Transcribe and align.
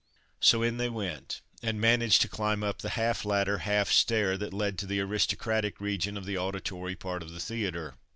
So 0.39 0.63
in 0.63 0.77
they 0.77 0.89
went 0.89 1.41
and 1.61 1.79
managed 1.79 2.23
to 2.23 2.27
climb 2.27 2.63
up 2.63 2.79
the 2.79 2.89
half 2.97 3.23
ladder, 3.23 3.59
half 3.59 3.91
stair, 3.91 4.35
that 4.39 4.51
led 4.51 4.79
to 4.79 4.87
the 4.87 4.99
"aristocratic" 4.99 5.79
region 5.79 6.17
of 6.17 6.25
the 6.25 6.39
auditory 6.39 6.95
part 6.95 7.21
of 7.21 7.29
the 7.31 7.39
theatre. 7.39 7.93